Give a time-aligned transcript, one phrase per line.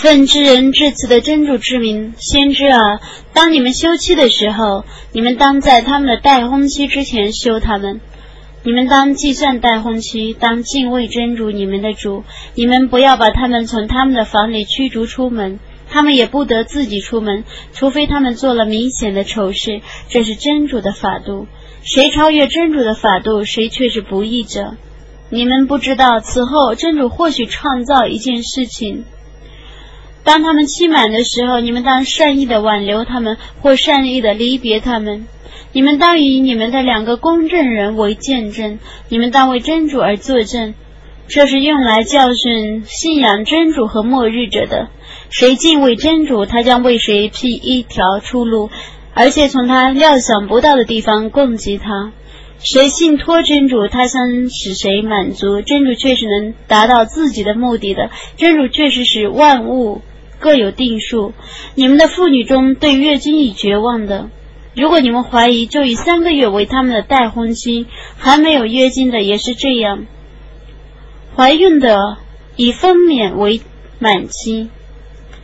[0.00, 3.00] 奉知人至此的真主之名，先知啊，
[3.32, 8.00] 当你们休妻的时候，你们当在他们的待婚期之前休他们。
[8.62, 12.22] 你们当计算待婚期，当敬畏真主你们的主。
[12.54, 15.58] 你们不要把他们从他们的房里驱逐出门，
[15.90, 17.42] 他们也不得自己出门，
[17.72, 19.80] 除非他们做了明显的丑事。
[20.08, 21.48] 这是真主的法度，
[21.82, 24.76] 谁超越真主的法度，谁却是不义者。
[25.28, 29.04] 你们不知道，此后真主或许创造一件事情。
[30.28, 35.26] 当他们期满的时候，你们当善意的挽留他们，或善意的离别他们。
[35.72, 38.78] 你们当以你们的两个公证人为见证，
[39.08, 40.74] 你们当为真主而作证。
[41.28, 44.90] 这是用来教训信仰真主和末日者的。
[45.30, 48.68] 谁敬畏真主，他将为谁辟一条出路，
[49.14, 52.12] 而且从他料想不到的地方供给他。
[52.58, 55.62] 谁信托真主，他将使谁满足。
[55.62, 58.10] 真主确实能达到自己的目的的。
[58.36, 60.02] 真主确实使万物
[60.38, 61.32] 各有定数。
[61.74, 64.30] 你们的妇女中对月经已绝望的。
[64.74, 70.06] 如果你们怀疑，就以三个月为他们的待婚期；还没有月经的也是这样。
[71.34, 72.18] 怀孕的
[72.56, 73.60] 以分娩为
[73.98, 74.70] 满期。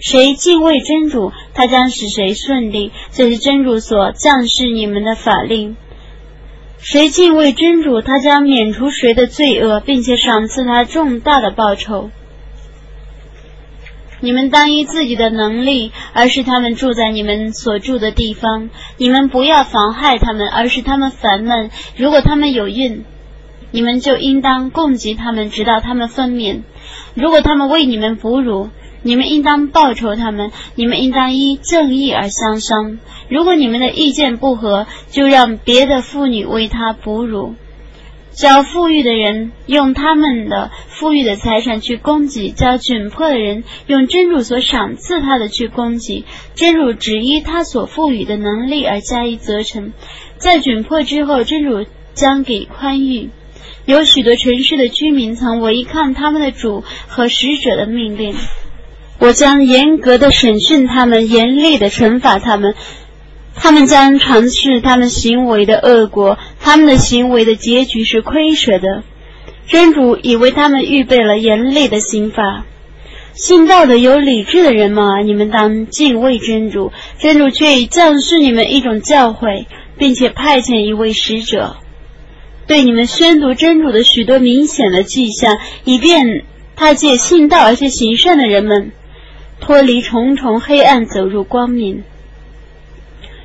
[0.00, 2.92] 谁敬畏真主，他将使谁顺利。
[3.12, 5.76] 这是真主所降示你们的法令。
[6.78, 12.10] 谁敬畏真主，他将免除谁的罪恶，并且赏赐他重大的报酬。
[14.24, 18.70] 你们当依自己的能力，而是他们住在你们所住的地方。
[18.96, 21.70] 你们不要妨害他们，而是他们烦闷。
[21.98, 23.04] 如果他们有孕，
[23.70, 26.62] 你们就应当供给他们，直到他们分娩。
[27.12, 28.70] 如果他们为你们哺乳，
[29.02, 30.52] 你们应当报酬他们。
[30.74, 32.98] 你们应当依正义而相商。
[33.28, 37.56] 如果你们的意见不合，就让别的妇女为他哺乳。
[38.32, 40.72] 叫富裕的人用他们的
[41.04, 46.24] 富裕的财产去供给，叫窘迫的人用真主所赏赐他的去供给。
[46.54, 49.92] 真主只依他所赋予的能力而加以责成。
[50.38, 51.84] 在窘迫之后，真主
[52.14, 53.28] 将给宽裕。
[53.84, 58.34] 有许多城市的居民曾违抗他们的主和使者的命令，
[59.18, 62.74] 我将严格的审讯他们，严厉的惩罚他们。
[63.54, 69.02] 他们将尝试他们行为的恶果，他们的行为的结局是亏舍的。
[69.66, 72.64] 真主已为他们预备了严厉的刑罚。
[73.32, 76.92] 信道的有理智的人们啊，你们当敬畏真主。
[77.18, 79.66] 真主却已降示你们一种教诲，
[79.98, 81.76] 并且派遣一位使者，
[82.68, 86.44] 对你们宣读真主的许多明显的迹象，以便
[86.76, 88.92] 他借信道而且行善的人们
[89.60, 92.04] 脱离重重黑暗，走入光明。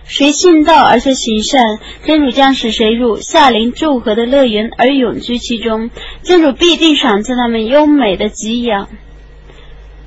[0.10, 1.62] 谁信道而且行善，
[2.04, 5.92] 真主将使谁入夏林祝贺的乐园而永居其中。
[6.24, 8.90] 真主必定赏赐他们优美的给养。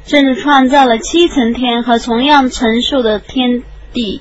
[0.04, 4.20] 真主创造了七层天和同样层数的天地，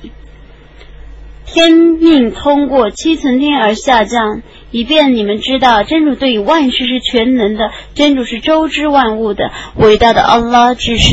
[1.47, 11.09] 天命通过七层天而下降，以便你们知道真主对于万事是全能的，真主是周知万物的，伟大的安拉之使。